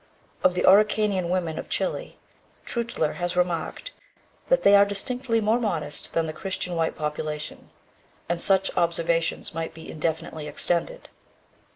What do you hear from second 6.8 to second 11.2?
population, and such observations might be indefinitely extended.